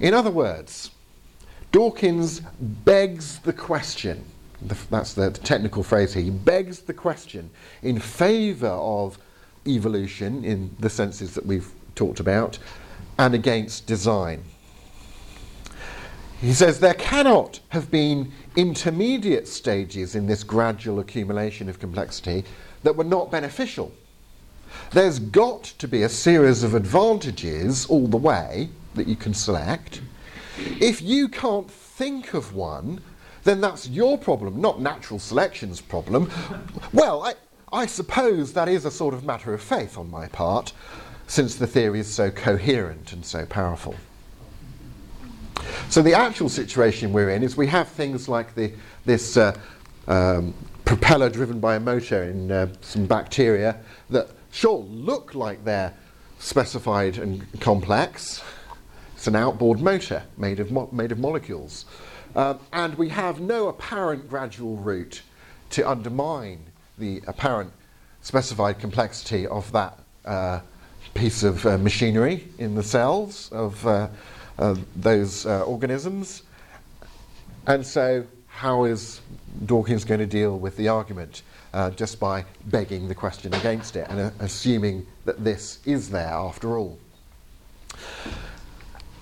[0.00, 0.90] In other words,
[1.70, 4.24] Dawkins begs the question,
[4.90, 7.50] that's the technical phrase here, he begs the question
[7.82, 9.18] in favour of
[9.66, 12.58] evolution in the senses that we've talked about
[13.18, 14.42] and against design.
[16.42, 22.44] He says there cannot have been intermediate stages in this gradual accumulation of complexity
[22.82, 23.92] that were not beneficial.
[24.90, 30.02] There's got to be a series of advantages all the way that you can select.
[30.80, 33.00] If you can't think of one,
[33.44, 36.28] then that's your problem, not natural selection's problem.
[36.92, 37.34] Well, I,
[37.72, 40.72] I suppose that is a sort of matter of faith on my part,
[41.28, 43.94] since the theory is so coherent and so powerful.
[45.88, 48.72] So the actual situation we're in is we have things like the,
[49.04, 49.58] this uh,
[50.08, 53.76] um, propeller driven by a motor in uh, some bacteria
[54.10, 55.94] that sure look like they're
[56.38, 58.42] specified and complex.
[59.14, 61.84] It's an outboard motor made of, mo- made of molecules.
[62.34, 65.22] Um, and we have no apparent gradual route
[65.70, 66.58] to undermine
[66.98, 67.72] the apparent
[68.22, 70.60] specified complexity of that uh,
[71.14, 74.08] piece of uh, machinery in the cells of uh,
[74.96, 76.42] those uh, organisms.
[77.66, 79.20] And so, how is
[79.66, 81.42] Dawkins going to deal with the argument?
[81.74, 86.28] Uh, just by begging the question against it and uh, assuming that this is there
[86.28, 86.98] after all.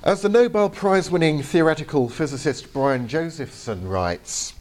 [0.02, 4.54] As the Nobel Prize winning theoretical physicist Brian Josephson writes,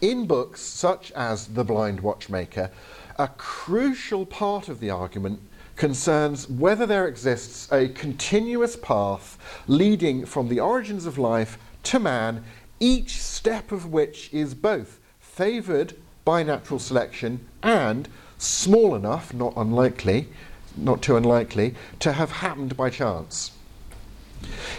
[0.00, 2.70] in books such as The Blind Watchmaker,
[3.18, 5.40] a crucial part of the argument
[5.76, 12.42] concerns whether there exists a continuous path leading from the origins of life to man,
[12.80, 18.08] each step of which is both favoured by natural selection and
[18.38, 20.28] small enough, not unlikely,
[20.76, 23.52] not too unlikely, to have happened by chance.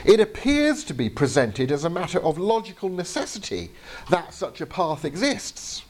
[0.06, 3.72] It appears to be presented as a matter of logical necessity
[4.10, 5.84] that such a path exists.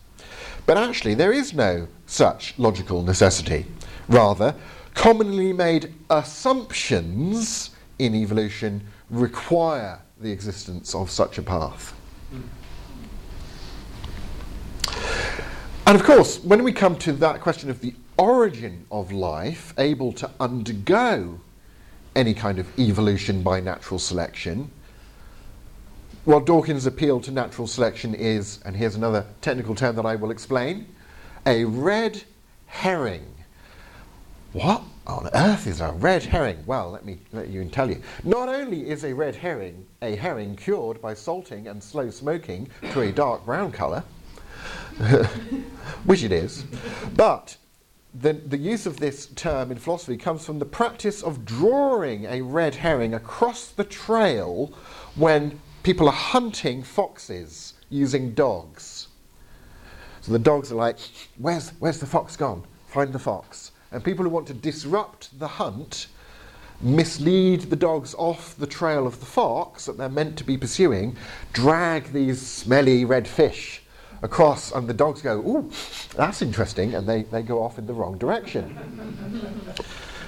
[0.65, 3.65] But actually, there is no such logical necessity.
[4.07, 4.55] Rather,
[4.97, 8.81] commonly made assumptions in evolution
[9.11, 11.93] require the existence of such a path.
[15.85, 20.11] And of course, when we come to that question of the origin of life, able
[20.13, 21.39] to undergo
[22.15, 24.69] any kind of evolution by natural selection,
[26.25, 30.31] what Dawkins' appeal to natural selection is, and here's another technical term that I will
[30.31, 30.87] explain,
[31.45, 32.23] a red
[32.65, 33.36] herring.
[34.53, 36.63] What on earth is a red herring?
[36.65, 38.01] Well, let me let you tell you.
[38.23, 43.01] Not only is a red herring a herring cured by salting and slow smoking to
[43.01, 44.03] a dark brown colour,
[46.05, 46.63] which it is,
[47.15, 47.57] but
[48.13, 52.41] the, the use of this term in philosophy comes from the practice of drawing a
[52.41, 54.73] red herring across the trail
[55.15, 59.09] when people are hunting foxes using dogs.
[60.21, 60.99] So the dogs are like,
[61.37, 62.63] where's, where's the fox gone?
[62.87, 63.71] Find the fox.
[63.91, 66.07] And people who want to disrupt the hunt
[66.81, 71.15] mislead the dogs off the trail of the fox that they're meant to be pursuing,
[71.53, 73.81] drag these smelly red fish
[74.21, 75.71] across, and the dogs go, Ooh,
[76.15, 78.77] that's interesting, and they, they go off in the wrong direction.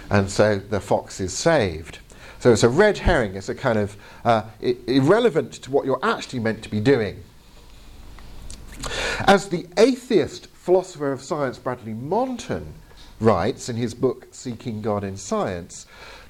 [0.10, 2.00] and so the fox is saved.
[2.40, 6.00] So it's a red herring, it's a kind of uh, I- irrelevant to what you're
[6.04, 7.24] actually meant to be doing.
[9.20, 12.74] As the atheist philosopher of science Bradley Monton
[13.20, 15.86] writes in his book Seeking God in Science,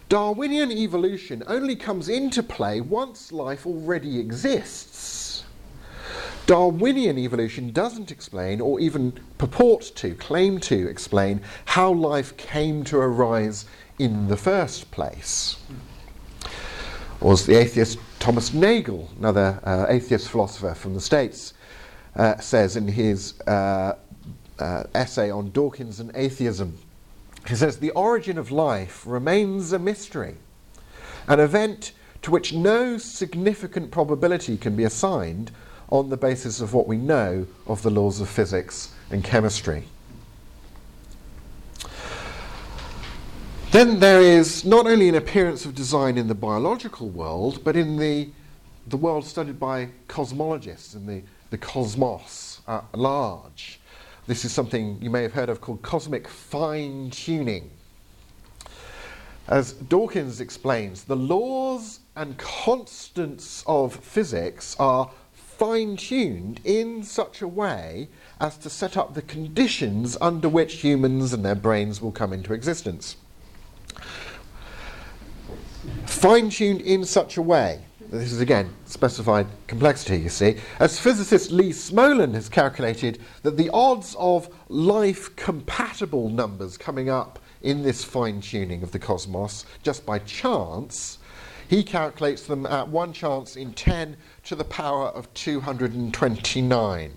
[0.10, 5.44] Darwinian evolution only comes into play once life already exists.
[6.48, 12.98] Darwinian evolution doesn't explain, or even purport to, claim to explain, how life came to
[12.98, 13.66] arise
[14.00, 15.58] in the first place.
[17.22, 21.54] Or as the atheist Thomas Nagel, another uh, atheist philosopher from the States,
[22.16, 23.94] uh, says in his uh,
[24.60, 26.78] uh, essay on Dawkins and atheism,
[27.48, 30.36] he says, The origin of life remains a mystery,
[31.28, 35.52] an event to which no significant probability can be assigned
[35.90, 39.86] on the basis of what we know of the laws of physics and chemistry.
[43.72, 47.98] Then there is not only an appearance of design in the biological world, but in
[47.98, 48.30] the,
[48.88, 53.79] the world studied by cosmologists and the, the cosmos at large.
[54.30, 57.72] This is something you may have heard of called cosmic fine tuning.
[59.48, 67.48] As Dawkins explains, the laws and constants of physics are fine tuned in such a
[67.48, 68.08] way
[68.40, 72.54] as to set up the conditions under which humans and their brains will come into
[72.54, 73.16] existence
[76.06, 77.80] fine tuned in such a way.
[78.12, 80.56] This is again specified complexity, you see.
[80.80, 87.38] As physicist Lee Smolin has calculated that the odds of life compatible numbers coming up
[87.62, 91.20] in this fine tuning of the cosmos just by chance,
[91.68, 97.12] he calculates them at one chance in 10 to the power of 229.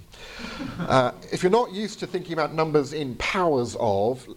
[0.78, 4.28] Uh, if you're not used to thinking about numbers in powers of,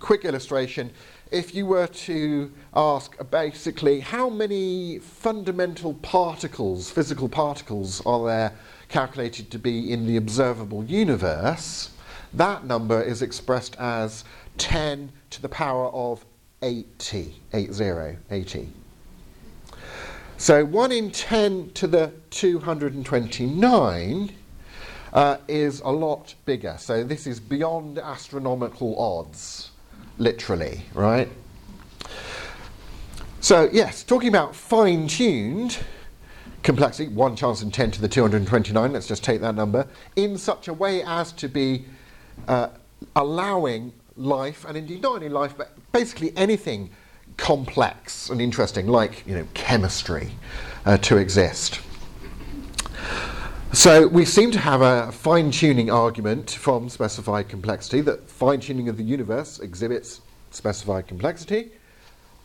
[0.00, 0.90] quick illustration
[1.34, 8.52] if you were to ask basically how many fundamental particles, physical particles, are there
[8.88, 11.90] calculated to be in the observable universe,
[12.32, 14.24] that number is expressed as
[14.58, 16.24] 10 to the power of
[16.62, 18.68] 80, 80, 80.
[20.36, 24.32] So 1 in 10 to the 229
[25.12, 26.76] uh, is a lot bigger.
[26.78, 29.72] So this is beyond astronomical odds
[30.18, 31.28] literally, right?
[33.40, 35.78] So, yes, talking about fine tuned
[36.64, 39.86] complexity, 1 chance in 10 to the 229, let's just take that number,
[40.16, 41.84] in such a way as to be
[42.48, 42.68] uh,
[43.14, 46.90] allowing life, and indeed not only life, but basically anything
[47.36, 50.30] complex and interesting, like you know, chemistry,
[50.86, 51.80] uh, to exist.
[53.74, 58.88] So we seem to have a fine tuning argument from specified complexity that fine tuning
[58.88, 60.20] of the universe exhibits
[60.52, 61.72] specified complexity.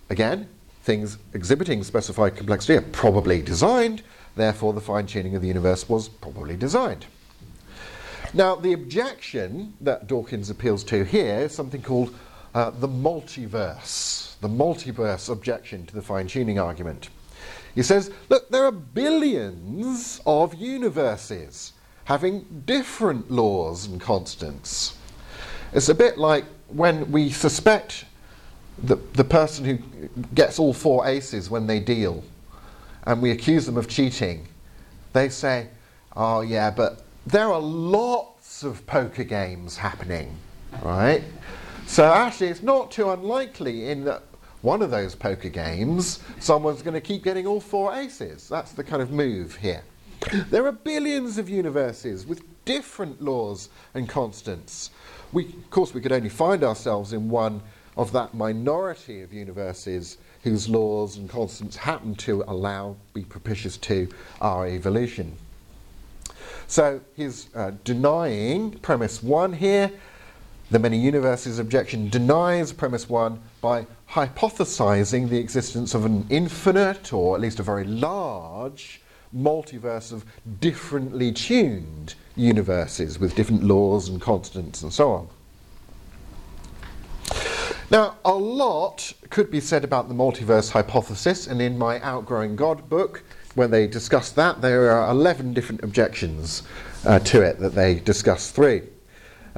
[0.09, 0.49] Again,
[0.81, 4.01] things exhibiting specified complexity are probably designed,
[4.35, 7.05] therefore, the fine tuning of the universe was probably designed.
[8.33, 12.15] Now, the objection that Dawkins appeals to here is something called
[12.55, 17.09] uh, the multiverse, the multiverse objection to the fine tuning argument.
[17.75, 21.73] He says, look, there are billions of universes
[22.05, 24.97] having different laws and constants.
[25.73, 28.05] It's a bit like when we suspect
[28.83, 29.77] the, the person who
[30.33, 32.23] gets all four aces when they deal
[33.03, 34.47] and we accuse them of cheating.
[35.13, 35.67] They say,
[36.15, 40.35] oh, yeah, but there are lots of poker games happening,
[40.81, 41.23] right?
[41.85, 44.23] So actually, it's not too unlikely in that
[44.61, 48.49] one of those poker games, someone's going to keep getting all four aces.
[48.49, 49.83] That's the kind of move here.
[50.49, 54.91] There are billions of universes with different laws and constants.
[55.31, 57.61] We, of course, we could only find ourselves in one
[57.95, 64.09] of that minority of universes whose laws and constants happen to allow, be propitious to
[64.41, 65.37] our evolution.
[66.67, 69.91] So he's uh, denying premise one here.
[70.71, 77.35] The many universes objection denies premise one by hypothesizing the existence of an infinite, or
[77.35, 79.01] at least a very large,
[79.35, 80.25] multiverse of
[80.59, 85.27] differently tuned universes with different laws and constants and so on.
[87.89, 92.87] Now, a lot could be said about the multiverse hypothesis, and in my Outgrowing God
[92.87, 93.23] book,
[93.55, 96.61] when they discuss that, there are 11 different objections
[97.05, 98.83] uh, to it that they discuss three,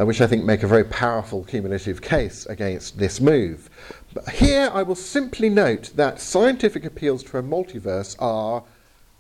[0.02, 3.70] uh, which I think make a very powerful cumulative case against this move.
[4.14, 8.64] But here I will simply note that scientific appeals to a multiverse are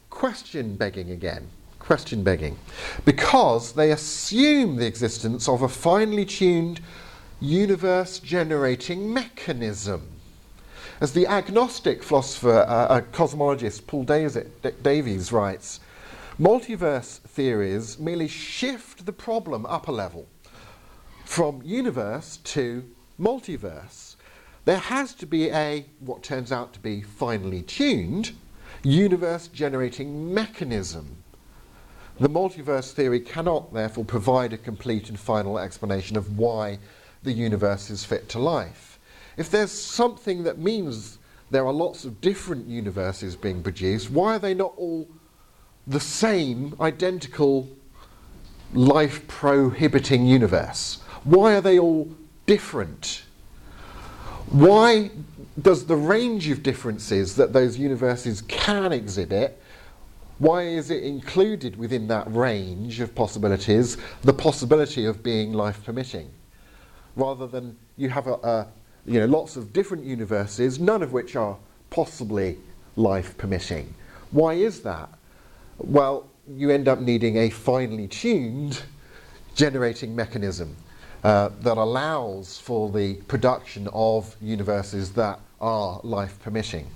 [0.09, 1.49] question begging again.
[1.79, 2.57] Question begging.
[3.05, 6.79] Because they assume the existence of a finely tuned
[7.39, 10.07] universe generating mechanism.
[10.99, 15.79] As the agnostic philosopher, uh, a cosmologist Paul Davies writes,
[16.39, 20.27] multiverse theories merely shift the problem up a level
[21.31, 22.83] from universe to
[23.17, 24.17] multiverse
[24.65, 28.33] there has to be a, what turns out to be finely tuned,
[28.83, 31.23] universe generating mechanism.
[32.19, 36.79] The multiverse theory cannot, therefore, provide a complete and final explanation of why
[37.23, 38.99] the universe is fit to life.
[39.37, 41.17] if there's something that means
[41.49, 45.07] there are lots of different universes being produced, why are they not all
[45.87, 47.69] the same, identical,
[48.73, 51.00] life prohibiting universe?
[51.23, 52.09] Why are they all
[52.45, 53.23] different?
[54.49, 55.11] Why
[55.61, 59.61] does the range of differences that those universes can exhibit,
[60.39, 66.31] why is it included within that range of possibilities the possibility of being life permitting?
[67.15, 68.67] Rather than you have a, a
[69.05, 71.57] you know, lots of different universes, none of which are
[71.89, 72.57] possibly
[72.95, 73.93] life permitting.
[74.31, 75.09] Why is that?
[75.77, 78.81] Well, you end up needing a finely tuned
[79.55, 80.75] generating mechanism
[81.23, 86.87] uh, that allows for the production of universes that are life permitting.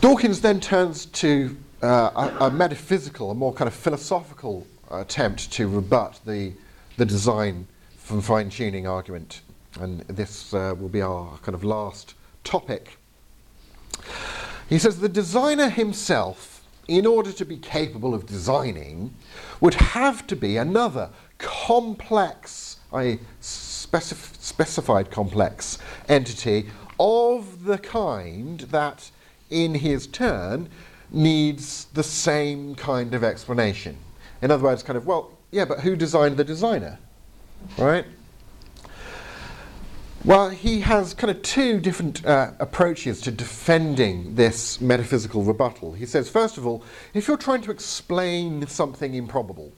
[0.00, 5.68] Dawkins then turns to uh, a, a, metaphysical, a more kind of philosophical attempt to
[5.68, 6.52] rebut the,
[6.96, 7.66] the design
[7.96, 9.40] from fine tuning argument.
[9.80, 12.98] And this uh, will be our kind of last topic.
[14.68, 16.53] He says the designer himself,
[16.88, 19.14] in order to be capable of designing,
[19.60, 25.78] would have to be another complex, I specif- specified complex
[26.08, 26.66] entity
[26.98, 29.10] of the kind that,
[29.50, 30.68] in his turn,
[31.10, 33.96] needs the same kind of explanation.
[34.42, 36.98] In other words, kind of, well, yeah, but who designed the designer?
[37.78, 38.04] right?
[40.24, 45.92] Well, he has kind of two different uh, approaches to defending this metaphysical rebuttal.
[45.92, 49.74] He says, first of all, if you're trying to explain something improbable,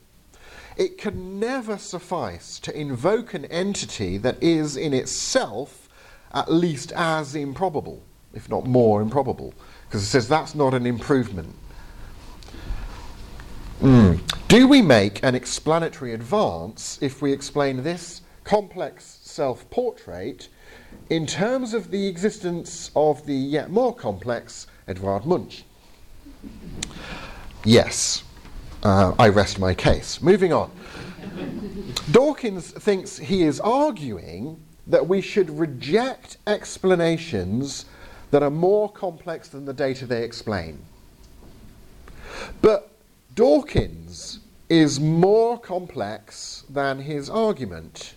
[0.76, 5.88] it can never suffice to invoke an entity that is in itself
[6.32, 8.00] at least as improbable,
[8.32, 9.52] if not more improbable,
[9.88, 11.52] because he says that's not an improvement.
[13.80, 14.20] Mm.
[14.46, 20.48] Do we make an explanatory advance if we explain this complex self portrait
[21.10, 25.64] in terms of the existence of the yet more complex Edvard Munch?
[27.64, 28.22] Yes.
[28.84, 30.22] Uh, I rest my case.
[30.22, 30.70] Moving on.
[32.12, 37.86] Dawkins thinks he is arguing that we should reject explanations
[38.30, 40.78] that are more complex than the data they explain.
[42.62, 42.92] But
[43.34, 44.38] Dawkins
[44.68, 48.14] is more complex than his argument.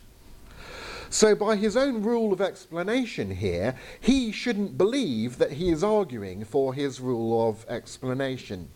[1.10, 6.46] So, by his own rule of explanation here, he shouldn't believe that he is arguing
[6.46, 8.70] for his rule of explanation.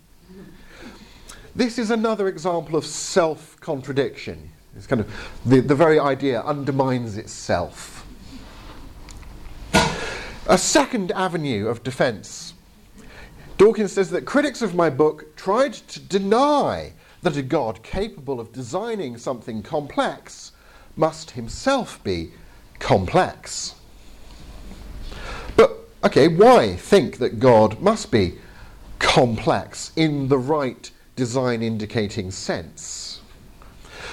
[1.55, 4.49] This is another example of self contradiction.
[4.75, 5.13] It's kind of
[5.45, 8.05] the, the very idea undermines itself.
[10.47, 12.53] A second avenue of defense
[13.57, 18.51] Dawkins says that critics of my book tried to deny that a God capable of
[18.51, 20.52] designing something complex
[20.95, 22.31] must himself be
[22.79, 23.75] complex.
[25.55, 25.71] But,
[26.03, 28.37] okay, why think that God must be
[28.99, 33.21] complex in the right design indicating sense?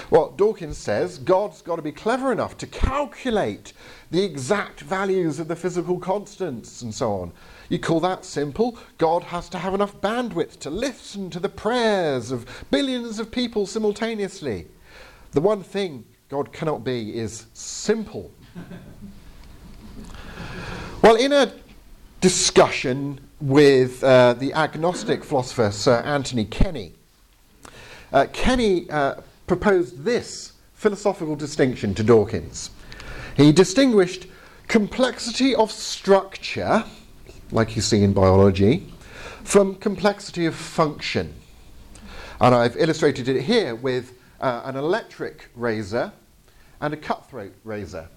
[0.09, 3.71] Well, Dawkins says God's got to be clever enough to calculate
[4.11, 7.31] the exact values of the physical constants and so on.
[7.69, 8.77] You call that simple?
[8.97, 13.65] God has to have enough bandwidth to listen to the prayers of billions of people
[13.65, 14.67] simultaneously.
[15.31, 18.31] The one thing God cannot be is simple.
[21.01, 21.51] well, in a
[22.21, 26.93] discussion with uh, the agnostic philosopher Sir Anthony Kenny,
[28.13, 29.15] uh, Kenny uh,
[29.45, 32.69] proposed this philosophical distinction to Dawkins.
[33.35, 34.27] He distinguished
[34.69, 36.85] complexity of structure
[37.51, 38.87] like you see in biology,
[39.43, 41.33] from complexity of function.
[42.39, 46.13] And I've illustrated it here with uh, an electric razor
[46.81, 48.07] and a cutthroat razor.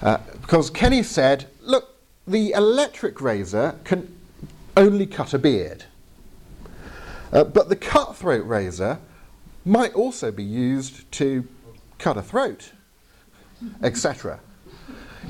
[0.00, 1.96] Uh, because Kenny said, look,
[2.26, 4.16] the electric razor can
[4.76, 5.84] only cut a beard.
[7.32, 8.98] Uh, but the cutthroat razor
[9.64, 11.46] might also be used to
[11.98, 12.72] cut a throat,
[13.82, 14.40] etc.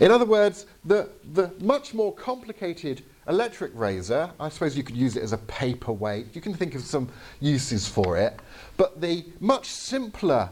[0.01, 5.17] In other words, the, the much more complicated electric razor, I suppose you could use
[5.17, 6.35] it as a paperweight.
[6.35, 7.09] You can think of some
[7.41, 8.41] uses for it.
[8.77, 10.49] But the much simpler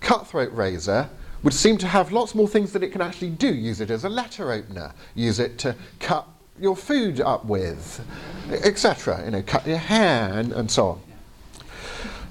[0.00, 1.08] cutthroat razor
[1.42, 3.52] would seem to have lots more things that it can actually do.
[3.54, 6.26] Use it as a letter opener, use it to cut
[6.58, 8.04] your food up with,
[8.50, 9.24] etc.
[9.24, 11.00] You know, cut your hair and, and so on.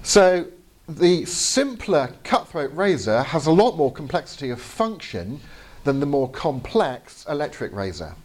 [0.04, 0.48] So
[0.88, 5.40] the simpler cutthroat razor has a lot more complexity of function
[5.84, 8.16] than the more complex electric razor.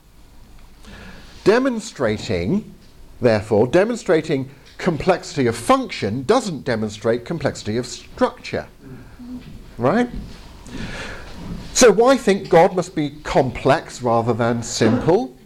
[1.45, 2.75] Demonstrating,
[3.21, 8.67] therefore, demonstrating complexity of function doesn't demonstrate complexity of structure.
[9.79, 10.09] Right?
[11.73, 15.37] So, why think God must be complex rather than simple?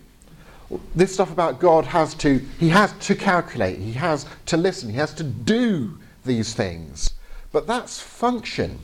[0.94, 4.96] This stuff about God has to, he has to calculate, he has to listen, he
[4.96, 7.14] has to do these things.
[7.50, 8.78] But that's function.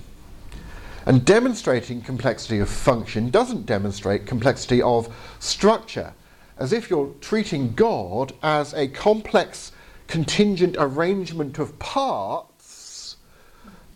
[1.05, 6.15] And demonstrating complexity of function doesn't demonstrate complexity of structure,
[6.57, 9.73] as if you're treating God as a complex
[10.07, 12.54] contingent arrangement of parts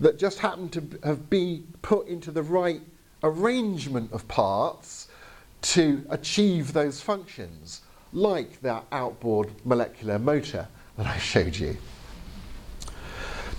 [0.01, 2.81] that just happen to have been put into the right
[3.23, 5.09] arrangement of parts
[5.61, 7.83] to achieve those functions,
[8.13, 11.77] like that outboard molecular motor that I showed you.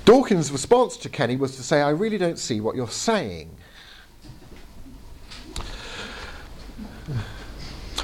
[0.06, 3.56] Dawkins' response to Kenny was to say, I really don't see what you're saying.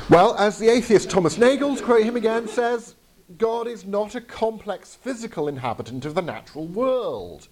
[0.10, 2.94] Well, as the atheist Thomas Nagel, to quote him again, says,
[3.40, 7.48] God is not a complex physical inhabitant of the natural world.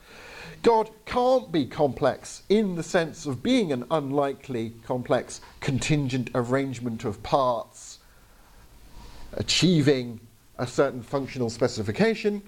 [0.62, 7.22] God can't be complex in the sense of being an unlikely, complex, contingent arrangement of
[7.24, 8.00] parts,
[9.34, 10.20] achieving
[10.58, 12.42] a certain functional specification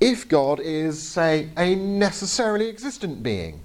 [0.00, 3.60] if God is, say, a necessarily existent being.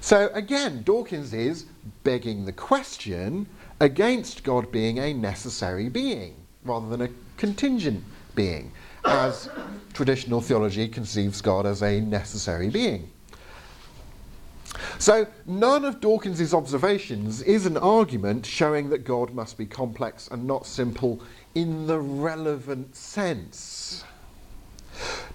[0.00, 1.64] So again, Dawkins is
[2.02, 3.46] begging the question
[3.80, 8.04] against God being a necessary being rather than a contingent
[8.34, 8.72] being,
[9.04, 9.48] as
[9.92, 13.10] traditional theology conceives God as a necessary being.
[14.98, 20.46] So, none of Dawkins's observations is an argument showing that God must be complex and
[20.46, 21.20] not simple
[21.54, 24.04] in the relevant sense.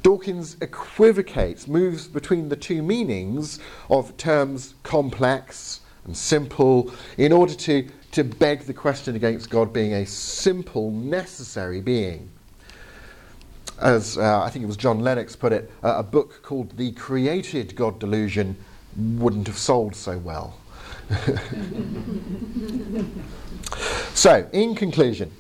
[0.04, 3.60] Dawkins equivocates, moves between the two meanings
[3.90, 9.94] of terms complex and simple in order to, to beg the question against God being
[9.94, 12.32] a simple, necessary being.
[13.80, 16.92] As uh, I think it was John Lennox put it, uh, a book called The
[16.92, 18.58] Created God Delusion
[18.98, 20.58] wouldn't have sold so well.
[24.14, 25.32] so, in conclusion,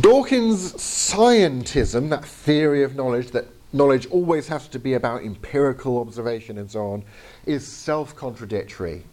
[0.00, 6.58] Dawkins' scientism, that theory of knowledge that knowledge always has to be about empirical observation
[6.58, 7.04] and so on,
[7.46, 9.04] is self contradictory.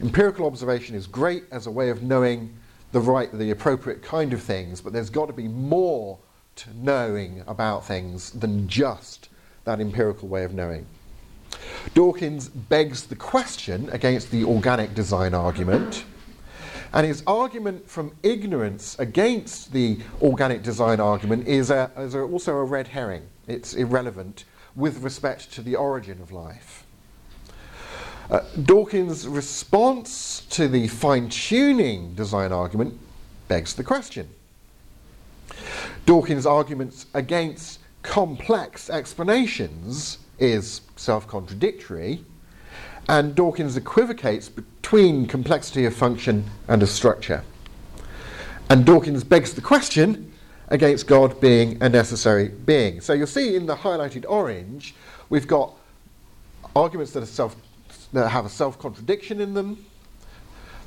[0.00, 2.54] Empirical observation is great as a way of knowing
[2.92, 6.18] the right, the appropriate kind of things, but there's got to be more
[6.74, 9.28] knowing about things than just
[9.64, 10.86] that empirical way of knowing.
[11.94, 16.04] Dawkins begs the question against the organic design argument
[16.94, 22.54] and his argument from ignorance against the organic design argument is, a, is a, also
[22.54, 23.26] a red herring.
[23.48, 24.44] It's irrelevant
[24.76, 26.86] with respect to the origin of life.
[28.30, 32.98] Uh, Dawkins' response to the fine tuning design argument
[33.48, 34.28] begs the question.
[36.06, 42.24] Dawkins' arguments against complex explanations is self contradictory,
[43.08, 47.42] and Dawkins equivocates between complexity of function and of structure.
[48.70, 50.32] And Dawkins begs the question
[50.68, 53.00] against God being a necessary being.
[53.00, 54.94] So you'll see in the highlighted orange,
[55.28, 55.74] we've got
[56.74, 57.56] arguments that, self,
[58.12, 59.84] that have a self contradiction in them,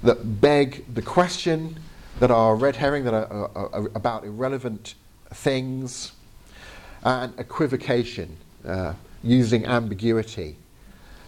[0.04, 1.80] that beg the question,
[2.20, 4.96] that are red herring, that are, are, are about irrelevant
[5.34, 6.14] things,
[7.04, 8.94] and equivocation, uh,
[9.24, 10.58] using ambiguity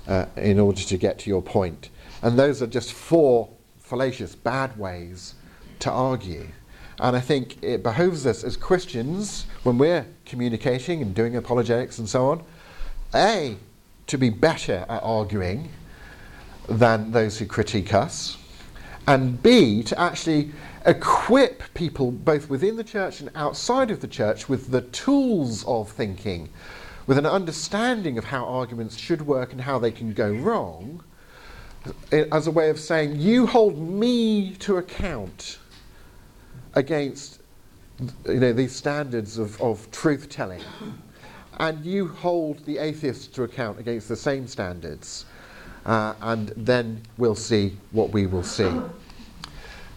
[0.07, 1.89] uh, in order to get to your point.
[2.21, 5.35] And those are just four fallacious, bad ways
[5.79, 6.47] to argue.
[6.99, 12.09] And I think it behooves us as Christians, when we're communicating and doing apologetics and
[12.09, 12.43] so on,
[13.15, 13.55] A,
[14.07, 15.69] to be better at arguing
[16.67, 18.37] than those who critique us,
[19.07, 20.51] and B, to actually
[20.86, 25.91] equip people both within the church and outside of the church with the tools of
[25.91, 26.49] thinking,
[27.07, 31.03] with an understanding of how arguments should work and how they can go wrong,
[32.11, 35.59] as a way of saying, you hold me to account
[36.75, 37.41] against
[38.27, 40.61] you know, these standards of, of truth telling.
[41.59, 45.25] And you hold the atheists to account against the same standards.
[45.86, 48.69] Uh, and then we'll see what we will see.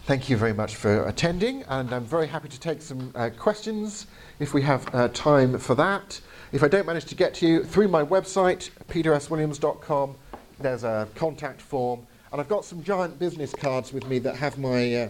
[0.05, 4.05] Thank you very much for attending, and I'm very happy to take some uh, questions
[4.37, 6.19] if we have uh, time for that.
[6.51, 10.15] If I don't manage to get to you, through my website, peterswilliams.com,
[10.59, 14.57] there's a contact form, and I've got some giant business cards with me that have
[14.57, 15.09] my uh,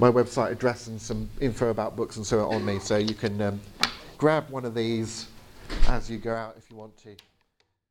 [0.00, 2.80] my website address and some info about books and so on me.
[2.80, 3.60] So you can um,
[4.18, 5.28] grab one of these
[5.86, 7.14] as you go out if you want to.